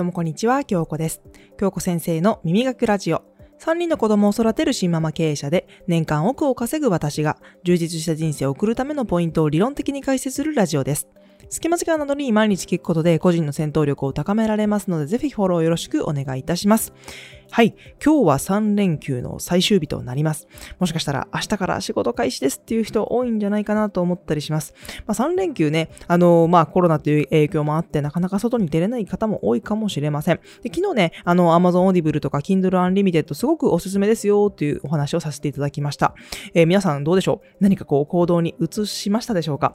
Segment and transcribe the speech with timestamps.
[0.00, 1.20] どうもこんにちは、京子です。
[1.58, 3.22] 京子先生の耳がくラジオ。
[3.58, 11.06] 3人の子供を育てる新ママ経営者で、年間億を稼ぐ私が、充実した人生を送るためのポイントを理論的に解説するラジオです。
[11.52, 16.92] 隙間時間などに毎日聞くことで個人の戦闘力を高められますので、ぜひフォローよろしくお願いいたします。
[17.50, 17.74] はい。
[18.02, 20.46] 今日は3連休の最終日となります。
[20.78, 24.74] もしかしたら明日から仕事開始ですっていう人多いんじゃないかなと思ったりします。
[25.08, 30.36] まあ、3連休ね、あのー、まコロナという影響もあってなかなか外に出れない方も多いかもしれません。
[30.62, 36.14] で昨日ね、あの Amazon Audible とか Kindle Unlimited すごくおすすめですよっていうお話をさせていただきました。
[36.54, 37.56] えー、皆さんどうでしょう？
[37.58, 39.74] 何かこう行動に移しましたでしょうか？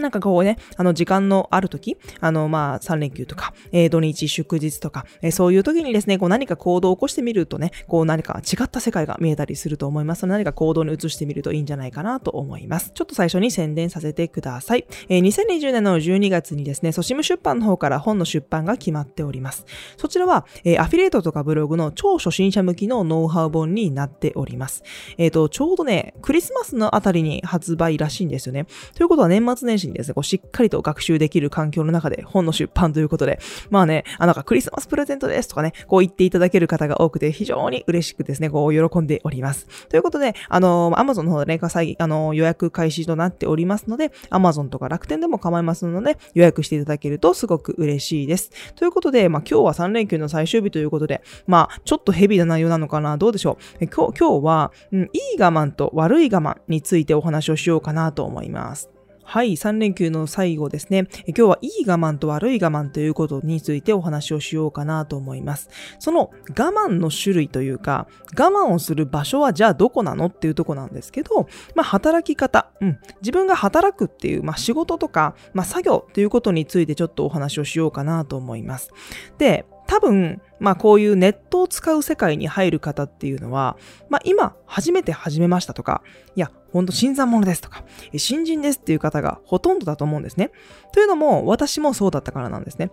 [0.00, 12.90] なんかこうね、あの時間のある時、あのまあ3連休とか、えー、土日祝日とか、えー、そういう時にですね、こう何か行動を起こしてみるとね、こう何か違った世界が見えたりすると思いますので、何か行動に移してみるといいんじゃないかなと思います。
[12.94, 14.86] ちょっと最初に宣伝させてください。
[15.08, 19.64] えー、2020年の12月にですね、ソシム出版の方から本の出版が決まっております。
[19.96, 24.82] そちらは、え、アフィリエイトとかブログの超初心者向きのノウハウ本になっております。
[25.18, 28.66] えっ、と、ちょうどね、クリスマスのあたりに発売らしいんですよね。
[28.94, 33.38] ということは年末年始にですね、こうしっかりりと学習できる環境の中で本の出版ということで、
[33.70, 39.68] まあね、あ、なんかクリスマスプレゼントですとかね、こう言っていただける方が多くて非常に嬉しくですね、こう喜んでおります。
[39.88, 41.60] ということで、あの、Amazon の方でね、
[41.98, 48.50] あの、予約開始となっておりますので、Amazon とか楽天でも構いますので、予約していただけるとすごく嬉しいです。
[48.74, 53.86] ということで、まあ今日は3連休の最終日ということで、まあちょっとヘビーな内容なのかな、どうでしょう？
[53.86, 58.93] 今日、今日は、うん、いい我慢と悪い我慢についてお話をしようかなと思います。
[59.24, 61.08] はい、3連休の最後ですね。
[61.26, 65.70] 今日はいい我慢と悪い我慢ということについてお話をしようかなと思います。
[65.98, 68.06] その我慢の種類というか、
[68.38, 78.90] 我慢をする場所はじゃあどこなのっていうとこなんですけど、まあ働き方、うん、自分が働くっていう、まあ仕事とか、まあ作業っていうことについてちょっとお話をしようかなと思います。
[79.38, 83.76] で、多分、まあこういうネットを使う世界に入る方っていうのは、
[84.08, 86.02] まあ今初めて始めましたとか、
[86.36, 87.84] いや、ほんと新参者ですとか、
[88.16, 90.50] 新人ですっていう方がほとんどだと思うんですね。
[90.92, 92.90] というのも私もそうだったからなんですね。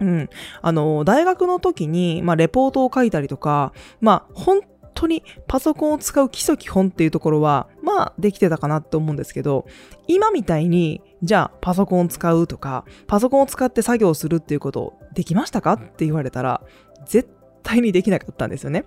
[0.00, 0.28] うん。
[0.62, 4.60] あの、大学の時に、まあレポートを書いたりとか、まあ本
[4.94, 9.66] 当にパソコンを使う基礎基本っていうところは、まあできてたかなって思うんですけど、
[10.06, 15.74] 今みたいに、じゃあパソコンを使うとか、パソコンを使って作業するっていうことできましたか？
[15.74, 16.62] って言われたら、
[17.06, 17.28] 絶
[17.62, 18.84] 対にできなかったんですよね。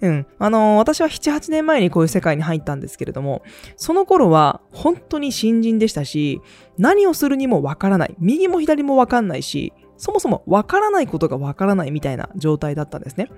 [0.00, 0.26] うん。
[0.38, 3.42] あのー、私は7、8年前にこういう世界に入ったんですけれども、
[3.76, 6.40] その頃は本当に新人でしたし、
[6.78, 8.14] 何をするにもわからない。
[8.18, 13.28] 右も左もわかんないし、そもそもわからないことがわからないみたいな状態だったんですね。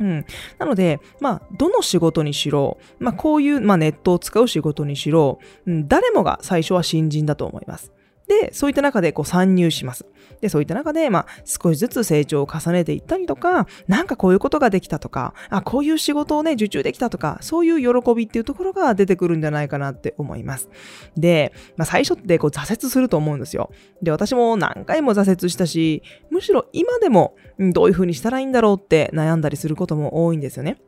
[0.00, 0.24] うん。
[0.58, 7.92] なので、まあ、どの仕事にしろ、まあ、こういう、まあ、ネットを使う仕事にしろ、うん、誰もが最初は新人だと思います。
[8.28, 10.06] で、そういった中でこう参入します。
[10.40, 20.68] で、そういった中で、まあ、少しずつ成長を重ねていったりとか、なんかこういうことができたとか、あ、こういう仕事をね、受注できたとか、そういう喜びっていうところが出てくるんじゃないかなって思います。
[21.16, 23.70] で、まあ、最初ってこう挫折すると思うんですよ。
[24.02, 30.78] で、私も何回も挫折したし、むしろ今でも、どういうふうにしたらいいんだろうって悩んだりすることも多いんですよね。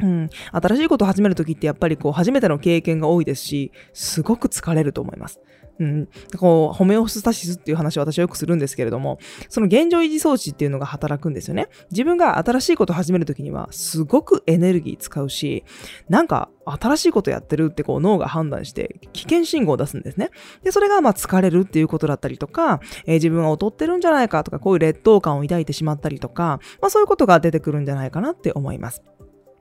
[0.00, 5.40] うん、新しいことを始めるときってやっぱりこう初めての経験が多いですし、すごく疲れると思います。
[5.82, 11.66] うん、こう、ホメオスタシスっていう話を私はよくするんですけれども、その現状維持装置っていうのが働くんですよね。
[11.90, 15.64] 自分が新しいことを始めるときには、すごくエネルギー使うし、
[16.08, 20.30] なんか、新しいことやってるってこう脳が判断して危険信号を出すんですね。
[20.62, 29.02] で、それがまあ疲れるっていうことだったりとか、えー、自分が劣ってるんじゃないかとか、こういう劣等感を抱いてしまったりとか、まあそういうことが出てくるんじゃないかなって思います。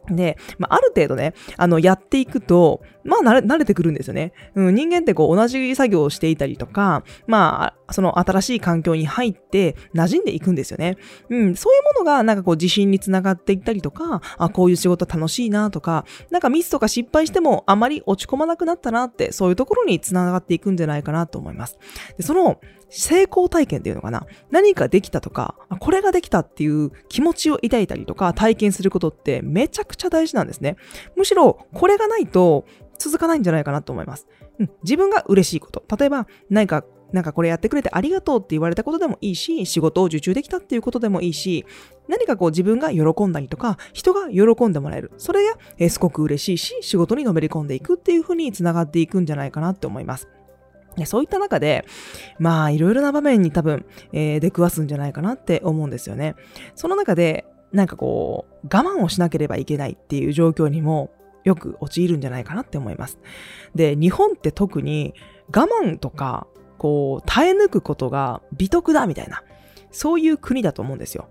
[0.10, 4.34] で、まあ、ある程度ね、あの、やっていくと、まあ、慣れ、てくるんですよね。
[4.56, 10.98] うん、人間ってこう、同じ作業をしていたりとか、まあ、その新しい環境に入って馴染んでいくんですよね。
[11.30, 21.78] うん、そういうものが、なんかこう、自信につながっていったりとか、あ、こういう仕事楽しいなとか、なんかミスとか失敗しても、あまり落ち込まなくなったなって、そういうところにつながっていくんじゃないかなと思います。
[22.18, 22.60] で、その、
[22.92, 30.76] 成功体験っていうのかな何かできたとか、これができたっていう気持ちを抱いたりとか体験することってめちゃくちゃ大事なんですね。
[31.16, 32.66] むしろこれがないと
[33.02, 34.28] 続かないんじゃないかなと思います。
[34.60, 35.84] うん、自分が嬉しいこと。
[35.98, 41.66] 例えば何かなんかこれやってくれてありがとうって言われたことでもいいし、仕事を受注できたっていうことでもいいし、
[42.08, 45.12] 何かこう自分が喜んだりとか、人が喜んでもらえる。
[45.18, 50.30] それが、えすごく嬉しいし、仕事にのめり込んでいくっていうふうにつながっていくんじゃないかなって思います。
[51.06, 51.86] そういった中で、
[52.38, 56.36] まあ、いろいろな場面に多分、えー、出くわすんじゃないかなって思うんですよね。
[56.76, 61.12] その中で、なんかこう、我慢をしなければいけないっていう状況にも
[61.44, 63.18] よく陥るんじゃないかなって思います。
[63.76, 65.14] で、日本って特に
[65.56, 66.48] 我慢とか、
[66.78, 69.44] こう、耐え抜くことが美徳だみたいな。
[69.92, 71.30] そういう国だと思うんですよ。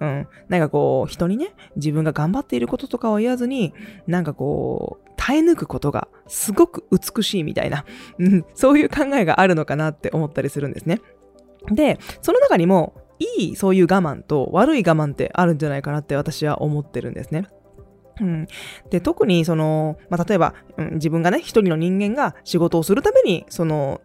[0.00, 0.26] うん。
[0.48, 3.72] なんかこう、人にね、自分が頑張っていることとかを言わずに、
[4.06, 7.84] なんかこう、耐え抜くことがすごく美しいみたいな、
[8.18, 11.00] うん、そういう考えがあるのかなって思ったりするんですね。
[11.70, 12.94] で、その中にも、
[13.38, 17.48] いいそういう我慢と悪い我慢ってあるんじゃないかなって私は思ってるんですね。
[18.20, 18.46] うん、
[18.90, 24.00] で特にその、まあ、例えば、うん、自分がね一人の人間が仕事をするためにその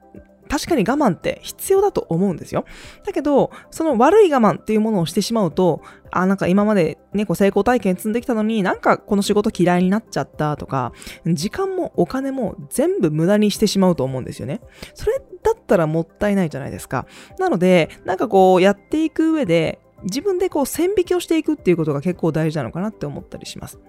[0.48, 2.66] 確かに我慢って必要だと思うんですよ。
[3.06, 5.82] だけど、その悪い我慢っていうものをしてしまうと、
[6.12, 10.94] あ、なんか今までね、こう成功体験積んできたのになんかこの仕事嫌いになっちゃったとか、
[11.26, 14.62] 時間もお金も全部無駄にしてしまうと思うんですよね。
[14.94, 17.08] それだったらもったいないじゃないですか。
[17.40, 23.80] なので、なんかこうやっていく上で、自分でこう線引きをしていくっていうことが結構大事なのかなって思ったりします。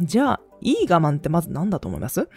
[0.00, 2.28] じゃあ、いい我慢ってまず何だと思います？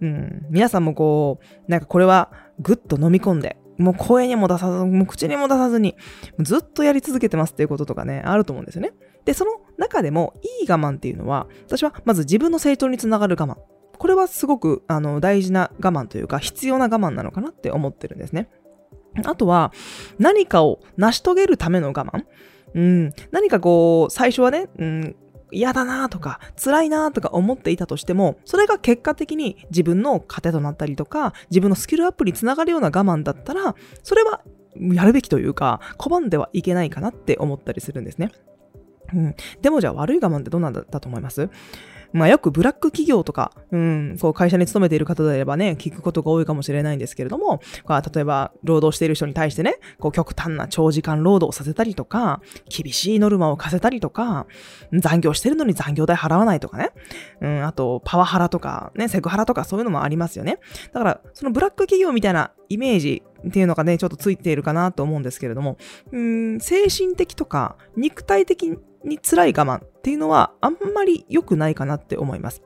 [0.00, 5.96] うん、皆さんもこう、なんかこれはぐっと飲み込んで、もう声にも出さず、もう口にも出さずに、
[6.40, 8.92] ずっとやり続けてますっていうこととかね、あると思うんですよね。
[9.24, 13.56] で、その中でも、いい我慢っていうのは、私はまず自分の成長につながる我慢。
[13.98, 18.48] これはすごくあの大事な我慢というか、必要な我慢なのかなって思ってるんですね。
[19.24, 19.72] あとは、
[20.18, 22.24] 何かを成し遂げるための我慢。
[22.74, 25.16] うん、何かこう、最初はね、うん、
[25.52, 34.40] 嫌だなとか、辛いなとか思っていたとしても、それが結果的に自分の糧となったりとか、自分のスキルアップにつながるような我慢だったら、それは
[34.76, 38.32] やるべきというか、拒んではいけないかなって思ったりするんですね。
[39.12, 39.36] うん。
[39.60, 41.50] でもじゃあ悪い我慢ってどうなんだと思います？
[42.12, 54.46] まあよくブラック企業とか、うん、そう会社に勤めている方であればね、聞くことが多いかもしれないんですけれども、まあ例えば労働している人に対してね、こう極端な長時間労働をさせたりとか、厳しいノルマを課せたりとか、
[54.92, 56.90] 残業してるのに残業代払わないとかね、
[57.40, 60.58] うん、あとパワハラとか、ね、セクハラとかそういうのもありますよね。
[60.92, 65.76] だから、そのブラック企業みたいなイメージっていうのがね、ちょっとついているかなと思うんですけれども、
[66.12, 72.62] うん、精神的とか肉体的に辛い我慢っていうのはあんまり良くないかなって思います。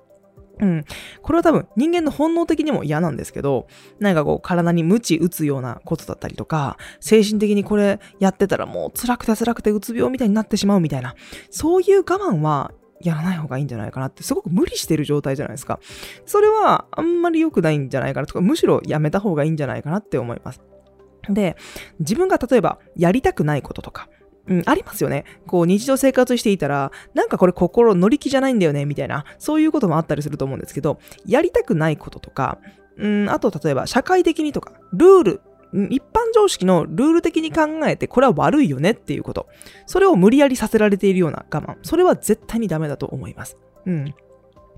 [0.58, 0.84] うん。
[1.22, 3.66] これは多分人間の本能的にも嫌なんですけど、
[4.00, 11.14] なんかこう体に鞭打つようなことだったりとか、精神的にこれやってたらもう辛くて辛くてうつ病みたいになってしまうみたいな、
[11.50, 12.72] そういう我慢は
[13.02, 15.78] やらない方がいいんじゃないかなって、すごく無理してる状態じゃないですか。
[16.24, 20.62] それはあんまり良くないんじゃないかなとか、むしろやめた方がいいんじゃないかなって思います。
[21.28, 21.56] で、
[21.98, 24.08] 自分が例えばやりたくないこととか、
[24.48, 25.24] うん、ありますよね。
[25.46, 32.58] こう、日常生活していたら、なんかこれ心乗り気じゃないんだよね、みたいな、そういうこともあったりすると思うんですけど、やりたくないこととか、
[32.96, 35.40] うん、あと例えば社会的にとか、ルール、
[35.90, 39.48] 一般常識のルール的に考えて、これは悪いよねっていうこと。
[39.86, 41.76] それを無理やりさせられているような我慢。
[41.82, 43.58] それは絶対にダメだと思います。
[43.84, 44.14] うん。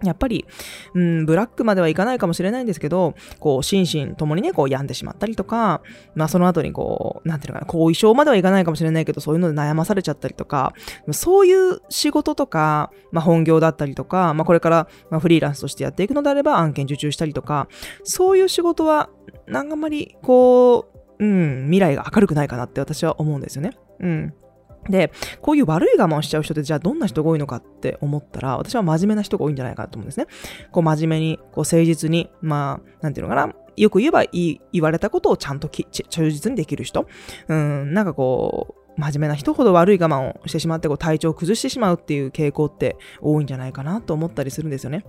[0.02, 0.46] やっぱり、
[0.94, 5.82] うん、ブラックまではいかないかもしれないんですけど、こう、心身ともにね、こう、病んでしまったりとか、
[6.14, 10.72] まあ、その後にこう、なんていうのかな、後遺症まではいかないかもしれないけど、そういうので悩まされちゃったりとか、
[11.10, 17.68] そういう仕事とか、まあ、本業だったりとか、まあ、これから、ま、フリーランスとしてやっていくのであれば、案件受注したりとか、
[18.04, 19.10] そういう仕事は、
[19.46, 23.76] なんかあんまり、こう、うん、未来が明るくないかなって私は思うんですよね。
[24.00, 24.34] うん。
[24.88, 25.12] で、
[25.42, 30.26] こういう悪い我慢をしちゃう人ってじゃあどんな人が多いのかって思ったら、私は真面目な人が多いんじゃないかなと思うんですね。
[30.72, 37.06] こう真面目に、こう誠実に、まあ、なんていうのかな、よく言えば言われたことをちゃんと忠実にできる人。
[37.48, 45.04] うん、なんかこう、真面目な人ほど悪い我慢をしてしまってこう体調を崩してしまうっていう傾向って多いんじゃないかなと思ったりするんですよね。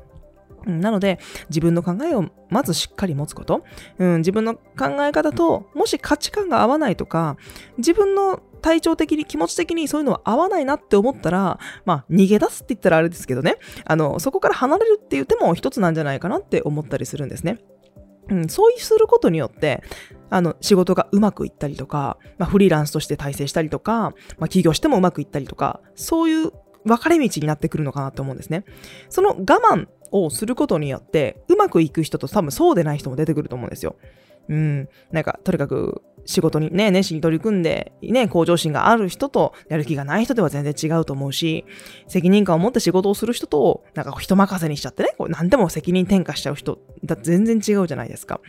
[0.65, 3.63] なので、自分の考えをまずしっかり持つこと。
[3.97, 4.61] うん、自分の考
[5.01, 7.37] え方と、もし価値観が合わないとか、
[7.77, 17.59] 自分の体調的に気持ち的にそういうのは合わないなって思ったら、まあ、逃げ出すって言ったらあれですけどね、あの、そこから離れるっていう手も一つなんじゃないかなって思ったりするんですね。
[18.29, 19.81] うん、そうすることによって、
[20.29, 26.51] あの、仕事がうまくいったりとか、まあ、フリーランスとして体制したりとか、まあ、起業してもうまくいったりとか、そういう
[26.89, 28.65] 分かれ道になってくるのかなと思うんですね。
[29.09, 33.95] その我慢をすることによって、うまくいく人と多分そうでない人も出てくると思うんですよ。
[34.49, 34.89] うん。
[35.11, 41.65] なんか、とにかく、仕事にね、熱心に取り組んで、ね、向上心がある人と、やる気がない人では全然違うと思うし、
[42.07, 48.41] 責任感を持って仕事をする人と、なんか人任せにしちゃってね、こう何でも責任転嫁しちゃう人、だ全然違うじゃないですか。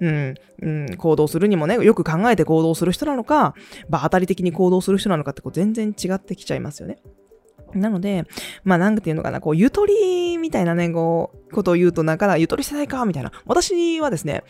[0.00, 3.54] うん、うん、行動するにもね、よく考えて行動する人なのか、
[3.88, 6.98] 場当たり的に行動する人なのかってこう全然違ってきちゃいますよね。
[7.74, 8.24] なので、
[8.64, 13.32] まあなんていうのかな、こう、ゆとりみたいなね、こう、ことを言うと、なんか、ゆとり世代か、みたいな。
[13.46, 14.44] 私はですね、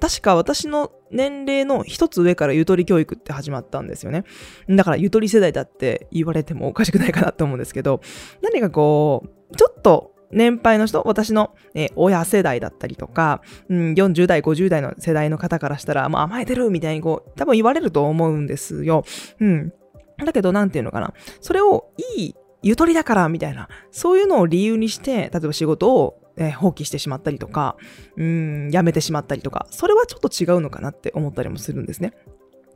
[0.00, 4.24] 確か私の年齢の一つ上からゆとり教育って始まったんですよね。
[4.68, 8.00] だから、ゆとり世代だって言われてもおかしくないかなと思うんですけど、
[8.42, 19.04] 何かこう、ちょっと、年配の人、私の、え親世代だったりとか、うん、40代、50代の世代の方からしたら、もう甘えてるみたいにこう、多分言われると思うんですよ。
[19.40, 19.72] うん。
[20.24, 21.14] だけど、なんていうのかな。
[21.40, 27.76] それをいいゆとりだからみたいな、そういうのを理由にして、例えば仕事を、えー、放棄してしまったりとか、
[28.16, 32.12] うん、やめてしまったりとか、それはちょっと違うのかなって思ったりもするんですね。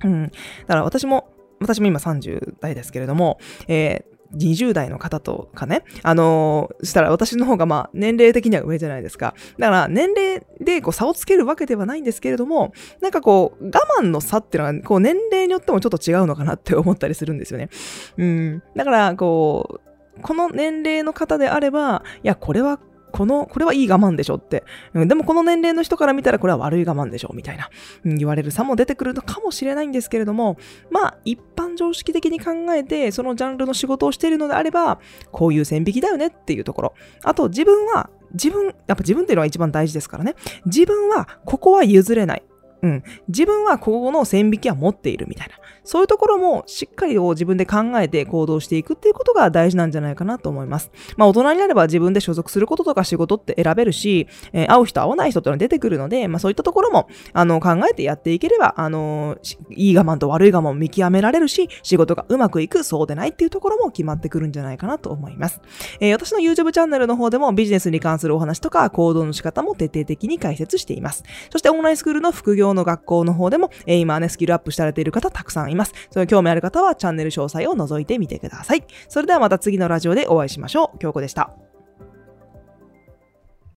[0.04, 0.22] うん。
[0.24, 0.30] だ
[0.66, 9.34] から私も、私も今30代ですけれども、えー20代の方とかね、あのー、したら私の方がまあ年齢的には上じゃないですか。
[9.58, 13.70] だから年齢でこう差をつけるわけではないんですけれども、なんかこう我
[14.00, 17.68] 慢の差っていうのはこう年齢によってもちょっと違うのかなって思ったりするんですよね。
[18.16, 18.62] うん。
[18.76, 19.80] だからこ
[20.18, 22.78] う、この年齢の方であれば、いや、これは
[23.12, 24.64] この、これはいい我慢でしょって。
[24.94, 27.68] でもこの年齢の人から見たらこれは悪い我慢でしょみたいな、
[28.04, 30.56] 言われる差も出てくるのかもしれないんですけれども、
[30.90, 34.98] まあ一般常識的に考えてそのジャンルの仕事をしているのであれば、
[35.30, 36.94] こういう線引きだよねっていうところ。
[37.22, 40.34] あと自分は自分、やっぱ自分っていうのは一番大事ですからね。
[40.66, 42.42] 自分はここは譲れない。
[42.82, 43.02] うん。
[43.28, 45.54] 自分はここの線引きは持っているみたいな。
[45.84, 50.90] そういうところもしっかりを自分で考えて行動していくっていうことが大事なんじゃないかなと思います。
[51.16, 59.38] まあ大人になれば自分で所属することとか仕事って選べるし、えー、会う人会わない人ってのは出てくるので、まあそういったところも、あの、考えてやっていければ、あの、
[59.70, 65.60] いい我慢と悪い我慢を見極められるし、仕事がうまくいく、そうでないっていうところも決まってくるんじゃないかなと思います。
[66.00, 71.24] えー、私の YouTube チャンネルの方でもビジネスに関するお話とか行動の仕方も徹底的に解説しています。
[71.50, 75.92] そしてオンラインスクールの副業の学校の方でも、えー、今ね、スキルアップされている方たくさんいます。
[76.10, 78.84] その興味ある方はチャンネル詳細を覗いてみてください。
[79.08, 80.98] それではまた次のラジオでお会いしましょう。
[80.98, 81.71] 京子でした。